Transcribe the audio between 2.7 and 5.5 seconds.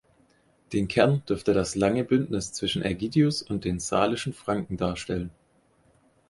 Aegidius und den salischen Franken darstellen.